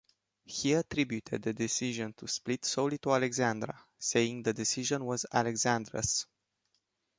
He 0.45 0.73
attributed 0.73 1.43
the 1.43 1.53
decision 1.53 2.13
to 2.13 2.27
split 2.27 2.65
solely 2.65 2.97
to 2.97 3.13
Alexandra 3.13 3.79
saying 3.99 4.41
The 4.41 4.51
decision 4.51 5.05
was 5.05 5.27
Alexandra's. 5.31 6.25